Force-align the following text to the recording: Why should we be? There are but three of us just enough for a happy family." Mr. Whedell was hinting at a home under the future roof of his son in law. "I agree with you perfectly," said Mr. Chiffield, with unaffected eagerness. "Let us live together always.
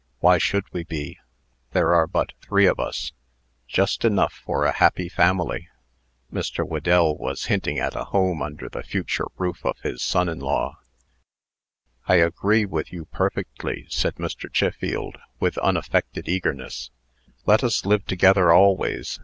Why 0.17 0.39
should 0.39 0.63
we 0.73 0.83
be? 0.83 1.19
There 1.73 1.93
are 1.93 2.07
but 2.07 2.31
three 2.41 2.65
of 2.65 2.79
us 2.79 3.11
just 3.67 4.03
enough 4.03 4.33
for 4.33 4.65
a 4.65 4.71
happy 4.71 5.07
family." 5.09 5.67
Mr. 6.33 6.65
Whedell 6.67 7.15
was 7.19 7.45
hinting 7.53 7.77
at 7.77 7.95
a 7.95 8.05
home 8.05 8.41
under 8.41 8.67
the 8.67 8.81
future 8.81 9.27
roof 9.37 9.63
of 9.63 9.77
his 9.81 10.01
son 10.01 10.27
in 10.27 10.39
law. 10.39 10.79
"I 12.07 12.15
agree 12.15 12.65
with 12.65 12.91
you 12.91 13.05
perfectly," 13.13 13.85
said 13.91 14.15
Mr. 14.15 14.51
Chiffield, 14.51 15.19
with 15.39 15.59
unaffected 15.59 16.27
eagerness. 16.27 16.89
"Let 17.45 17.63
us 17.63 17.85
live 17.85 18.03
together 18.07 18.51
always. 18.51 19.19